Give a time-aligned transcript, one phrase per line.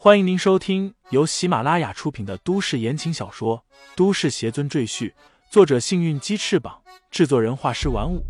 [0.00, 3.58] 欢迎您收听由喜马拉雅出品的都市言情小说
[3.96, 5.10] 《都市邪尊赘婿》，
[5.50, 8.24] 作者：幸运鸡翅膀，制作人：画师玩五。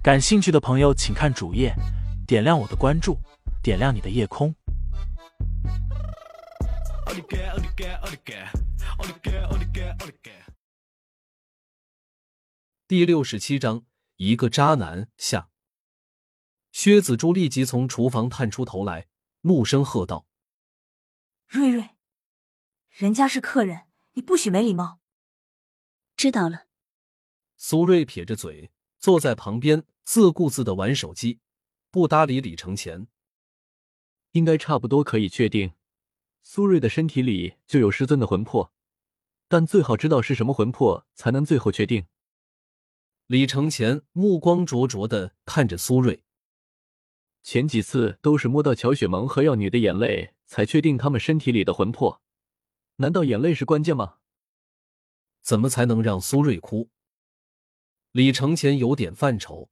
[0.00, 1.74] 感兴趣的朋友，请看主页，
[2.24, 3.18] 点亮我的关注，
[3.64, 4.54] 点亮你的夜空。
[12.86, 13.82] 第六十七章，
[14.18, 15.48] 一个渣男下。
[16.70, 19.08] 薛子珠立即从厨房探出头来，
[19.40, 20.26] 怒声喝道
[21.54, 21.90] ：“瑞瑞，
[22.88, 23.82] 人家是客人，
[24.14, 25.00] 你不许没礼貌。”
[26.16, 26.66] 知道了。
[27.58, 31.40] 苏瑞撇着嘴，坐在旁边，自顾自的玩手机，
[31.90, 33.06] 不搭理李承前。
[34.30, 35.74] 应该差不多可以确定，
[36.42, 38.72] 苏瑞的身体里就有师尊的魂魄，
[39.46, 42.06] 但最好知道是什么魂魄，才能最后确定。
[43.26, 46.24] 李承前目光灼灼的看着苏瑞。
[47.42, 52.20] 前几次都是摸到乔雪萌和药女的眼泪，才确定他们身体里的魂魄。
[52.96, 54.18] 难道眼泪是关键吗？
[55.40, 56.90] 怎么才能让苏瑞哭？
[58.10, 59.70] 李承前有点犯愁。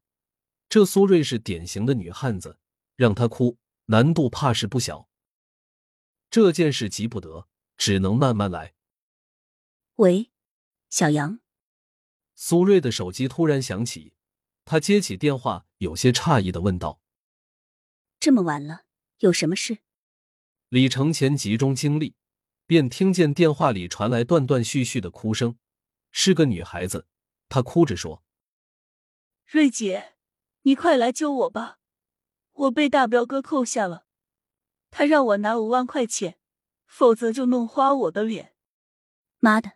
[0.71, 2.59] 这苏瑞是典型的女汉子，
[2.97, 5.11] 让她哭难度怕是不小。
[6.31, 8.73] 这件事急不得，只能慢慢来。
[9.97, 10.31] 喂，
[10.89, 11.41] 小杨。
[12.35, 14.15] 苏瑞的手机突然响起，
[14.65, 17.03] 他接起电话，有些诧异的问道。
[18.19, 18.87] 这么晚了，
[19.19, 19.81] 有什么事？
[20.71, 22.15] 李承前集中精力，
[22.65, 25.59] 便听见电话里传来断断续续的哭声，
[26.13, 27.09] 是个女孩子。
[27.49, 28.23] 她哭着说
[29.51, 30.15] ：“瑞姐，
[30.63, 31.81] 你快来救我吧！
[32.53, 34.07] 我被大彪哥扣下了，
[34.93, 36.39] 他让我拿五万块钱，
[36.87, 38.55] 否则就弄花我的脸。
[39.41, 39.73] 妈的，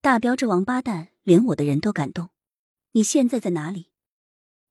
[0.00, 2.30] 大彪这王八蛋，连我的人都敢动！
[2.92, 3.90] 你现在在哪里？”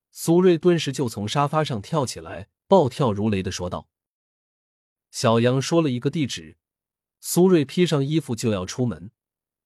[0.09, 2.49] 苏瑞顿时就从沙发上跳起来。
[2.67, 3.87] 暴跳如雷的说道
[5.11, 6.57] ：“小杨说了一个地址。”
[7.23, 9.11] 苏瑞披上衣服就要出门，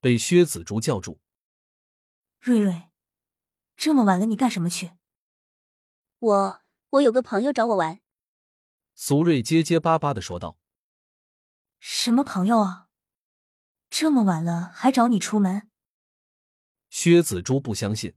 [0.02, 1.22] 被薛子竹叫住
[2.42, 2.90] ：“瑞瑞，
[3.78, 4.92] 这么晚了，你干什么去
[6.20, 8.02] ？”“我我有个朋友找我玩。”
[8.94, 10.60] 苏瑞结结巴巴的说道。
[11.80, 12.90] “什么朋友啊？
[13.90, 15.70] 这么晚了还找你出门？”
[16.90, 18.16] 薛子珠不相信。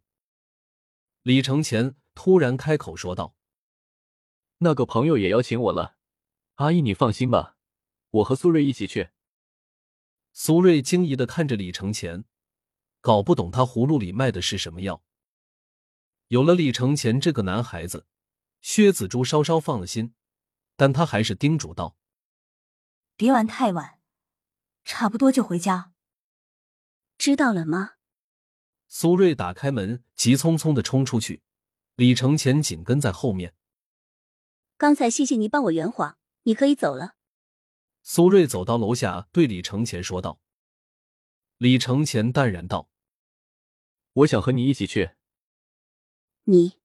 [1.22, 3.36] 李承前突然开口说道。
[4.58, 5.97] 那个朋友也邀请我了，
[6.58, 7.56] 阿姨你放心吧，
[8.10, 9.10] 我和苏瑞一起去。
[10.32, 12.24] 苏瑞惊疑的看着李承前，
[13.00, 15.04] 搞不懂他葫芦里卖的是什么药。
[16.26, 18.08] 有了李承前这个男孩子，
[18.60, 20.14] 薛子珠稍稍放了心，
[20.74, 21.96] 但他还是叮嘱道
[23.16, 24.00] ：“别玩太晚，
[24.84, 25.92] 差不多就回家。”
[27.16, 27.92] 知道了吗？
[28.88, 31.40] 苏瑞打开门，急匆匆的冲出去，
[31.94, 33.54] 李承前紧跟在后面。
[34.76, 37.16] 刚才谢谢你帮我圆谎，你可以走了。
[38.02, 40.40] 苏瑞走到楼下，对李承前说道。
[41.58, 42.88] 李承前淡然道
[44.14, 45.10] ：“我想和你一起去。”
[46.44, 46.78] 你？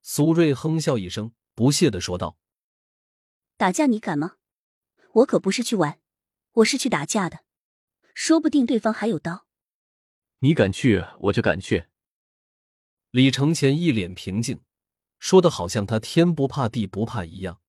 [0.00, 2.36] 苏瑞哼笑一声，不屑的说道
[3.56, 4.38] ：“打架你敢吗？
[5.12, 6.00] 我可不是去玩，
[6.52, 7.44] 我是去打架的，
[8.14, 9.46] 说不定对方还有刀。
[10.40, 11.86] 你敢去，我就敢去。”
[13.12, 14.64] 李承前一脸平静。
[15.20, 17.61] 说的好像他天不怕地不怕一样。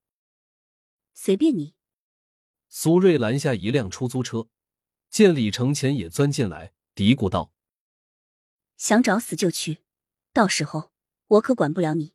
[1.14, 1.74] 随便你。
[2.68, 4.48] 苏瑞拦下一辆出租车，
[5.08, 7.52] 见李承前也钻进来，嘀咕道
[8.76, 9.84] ：“想找死就去，
[10.32, 10.92] 到时候
[11.28, 12.14] 我可管不了你。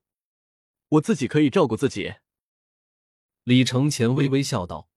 [0.90, 2.16] 我自己可以照顾自己。”
[3.44, 4.90] 李承前微微笑道：“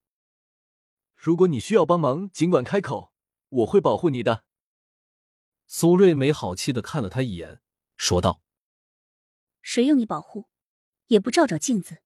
[1.14, 3.14] 如果你需要帮忙，尽管开口，
[3.48, 4.44] 我会保护你的。”
[5.66, 7.62] 苏瑞没好气的看了他一眼，
[7.96, 8.42] 说道。
[9.62, 10.48] 谁用你保护？
[11.06, 12.02] 也不照照镜子。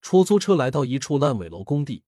[0.00, 2.04] 出租车来到一处烂尾楼工地，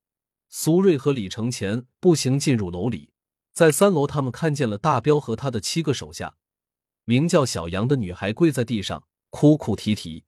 [0.49, 3.13] 苏瑞和李承前步行进入楼里，
[3.53, 6.37] 在三楼，他们看见了大彪和他的七个手下，
[7.05, 10.25] 名叫小杨的女孩跪在地上哭哭啼啼，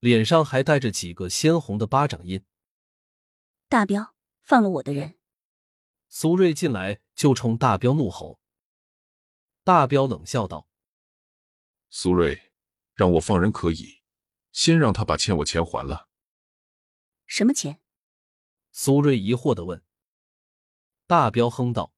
[0.00, 2.44] 脸上还带着几个鲜红的巴掌印。
[3.68, 5.14] 大彪，放了我的人！
[6.08, 8.38] 苏瑞进来就冲大彪怒吼。
[9.64, 10.68] 大彪冷笑道
[11.90, 12.40] ：“苏瑞。”
[12.94, 14.02] 让我放人可以，
[14.52, 16.08] 先让他把欠我钱还了。
[17.26, 17.80] 什么钱？
[18.72, 19.82] 苏瑞疑惑的问。
[21.06, 21.92] 大彪哼道：“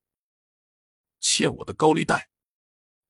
[1.21, 2.31] 欠我的高利贷。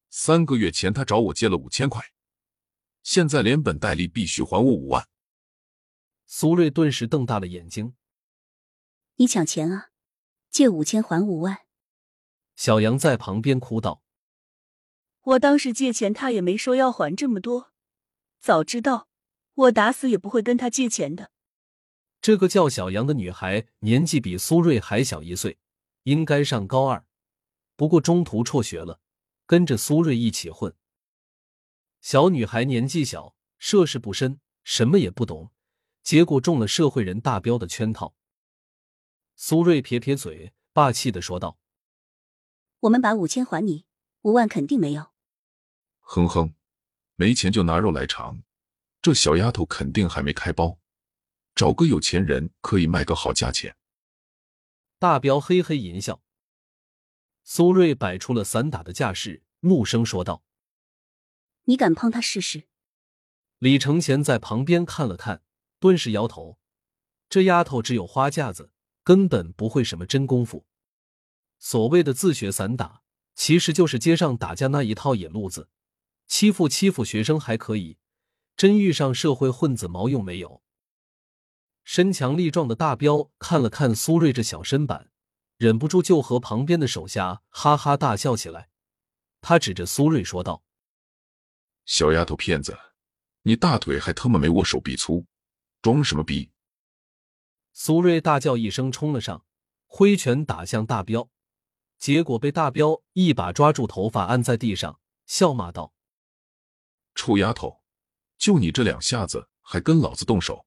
[0.08, 2.12] 三个月前他找我借了五千块，
[3.02, 5.08] 现在连本带利必须还我五万。”
[6.26, 7.94] 苏瑞顿时瞪大了眼睛
[9.16, 9.90] ：“你抢钱啊？
[10.50, 11.66] 借五千还五万？”
[12.56, 14.02] 小杨在旁边哭道
[15.22, 17.72] ：“我当时借钱，他也没说要还这么多。”
[18.40, 19.08] 早知道，
[19.54, 21.32] 我打死也不会跟他借钱的。
[22.20, 25.58] 这个叫小杨的女孩年纪比苏瑞还小一岁，
[26.02, 27.04] 应该上高二，
[27.76, 29.00] 不过中途辍学了，
[29.46, 30.74] 跟着苏瑞一起混。
[32.00, 35.50] 小女孩年纪小，涉世不深，什么也不懂，
[36.02, 38.14] 结果中了社会人大彪的圈套。
[39.36, 41.58] 苏瑞撇撇嘴，霸气的说道
[42.80, 43.84] ：“我们把五千还你，
[44.22, 45.12] 五万肯定没有。”
[46.00, 46.54] 哼哼，
[47.16, 48.42] 没钱就拿肉来尝，
[49.02, 50.78] 这小丫头肯定还没开包。
[51.56, 53.76] 找个有钱人可以卖个好价钱。
[54.98, 56.22] 大彪嘿嘿淫笑。
[57.44, 60.44] 苏瑞摆出了散打的架势，怒声说道
[61.64, 62.68] ：“你敢碰他试试？”
[63.58, 65.42] 李承前在旁边看了看，
[65.80, 66.58] 顿时摇头
[67.30, 68.70] ：“这丫头只有花架子，
[69.02, 70.66] 根本不会什么真功夫。
[71.58, 73.02] 所谓的自学散打，
[73.34, 75.70] 其实就是街上打架那一套野路子，
[76.26, 77.96] 欺负欺负学生还可以，
[78.58, 80.62] 真遇上社会混子，毛用没有。”
[81.86, 85.08] 身强力壮的大彪看了看苏瑞这小身板，
[85.56, 88.68] 忍不住就和旁边的手下哈哈大笑起来。
[89.40, 90.64] 他指着苏瑞说道
[91.86, 92.76] ：“小丫头片子，
[93.42, 95.24] 你大腿还他妈没我手臂粗，
[95.80, 96.50] 装什么逼？”
[97.72, 99.46] 苏瑞大叫一声，冲了上，
[99.86, 101.30] 挥拳打向大彪，
[101.98, 105.94] 结果被大彪一把抓住头发，按在地上，笑骂道
[107.14, 107.80] ：“臭丫头，
[108.36, 110.66] 就你这两下子，还跟老子动手！”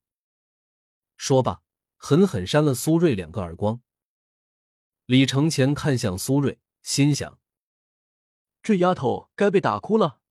[1.20, 1.62] 说罢，
[1.98, 3.82] 狠狠扇了苏瑞两个耳光。
[5.06, 7.38] 李承前看向苏瑞，心想：
[8.64, 10.22] 这丫头该被打哭了。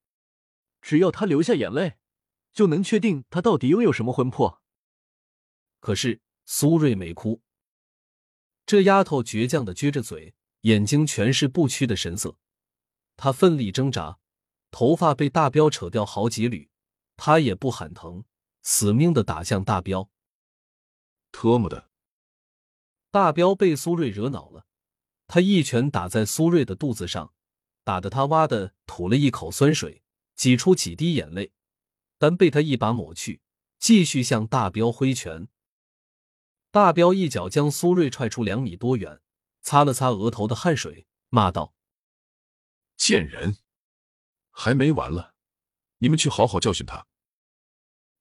[0.81, 1.99] 只要她流下眼泪，
[2.55, 4.63] 就能确定她到底拥有什么魂魄。
[5.79, 7.43] 可是苏瑞没哭。
[8.65, 12.39] 这丫头倔强的撅着嘴，眼睛全是不屈的神色。
[13.19, 14.19] 她奋力挣扎，
[14.71, 16.71] 头发被大彪扯掉好几缕，
[17.19, 18.25] 她也不喊疼，
[18.63, 20.09] 死命的打向大彪。
[21.31, 21.89] 特么的！
[23.11, 24.67] 大彪被苏瑞惹恼了，
[25.27, 27.33] 他一拳打在苏瑞的肚子上，
[27.85, 30.03] 打得他哇的吐了一口酸水，
[30.35, 31.53] 挤出几滴眼泪，
[32.19, 33.41] 但被他一把抹去，
[33.79, 35.49] 继续向大彪挥拳。
[36.71, 39.23] 大彪一脚将苏瑞踹出两米多远，
[39.63, 41.75] 擦了擦额头的汗水，骂道
[42.97, 43.57] ：“贱人，
[44.51, 45.35] 还没完了！
[45.99, 47.07] 你们去好好教训他。”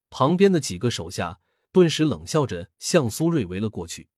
[0.08, 1.40] 旁边的几个手下。
[1.78, 4.08] 顿时冷笑着向苏瑞围了过去。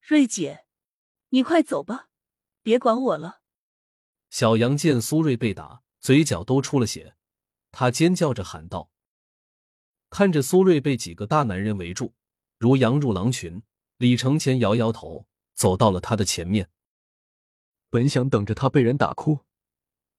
[0.00, 0.64] 瑞姐，
[1.28, 2.08] 你快走吧，
[2.62, 3.42] 别管我了。
[4.30, 7.16] 小杨见苏瑞被打，嘴角都出了血，
[7.70, 8.90] 他尖叫着喊道
[10.08, 12.14] ：“看着苏瑞被几个大男人围住，
[12.56, 13.62] 如羊入狼群。”
[13.98, 16.70] 李承前摇摇头，走到了他的前面。
[17.90, 19.40] 本想等着他被人打哭，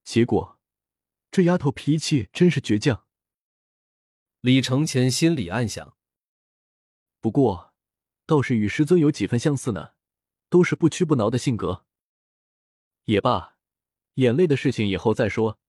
[0.04, 0.60] 结果
[1.32, 3.08] 这丫头脾气真是倔强。
[4.42, 5.98] 李承前心里暗想。
[7.22, 7.74] 不过，
[8.26, 9.92] 倒是与师尊有几分相似呢，
[10.50, 11.86] 都是不屈不挠的性格。
[13.06, 13.58] 也罢，
[14.16, 15.60] 眼泪的事情以后再说，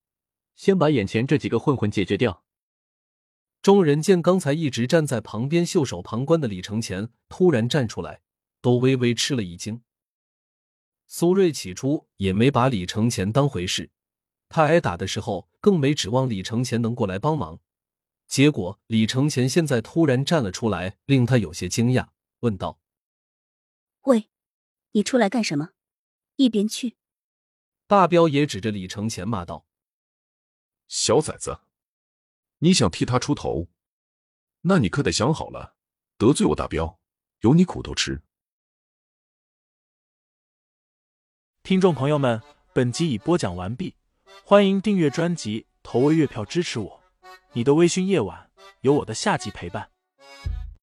[0.55, 2.45] 先把眼前这几个混混解决掉。
[3.63, 8.23] 众人见刚才一直站在旁边袖手旁观的李承前突然站出来，
[8.61, 9.83] 都微微吃了一惊。
[11.07, 13.91] 苏瑞起初也没把李承前当回事，
[14.49, 17.59] 他挨打的时候更没指望李承前能过来帮忙。
[18.31, 22.81] 结果，李承前现在突然站了出来，令他有些惊讶，问道
[24.07, 24.31] ：“喂，
[24.93, 25.71] 你出来干什么？
[26.37, 26.97] 一边去！”
[27.89, 29.67] 大彪也指着李承前骂道
[30.87, 31.63] ：“小崽子，
[32.59, 33.67] 你想替他出头，
[34.61, 35.75] 那你可得想好了，
[36.17, 37.01] 得罪我大彪，
[37.41, 38.23] 有你苦头吃。”
[41.65, 42.41] 听众朋友们，
[42.73, 43.97] 本集已播讲完毕，
[44.45, 47.00] 欢迎订阅专辑，投喂月票支持我。
[47.53, 48.49] 你的微醺夜晚，
[48.83, 49.89] 有我的夏季陪伴。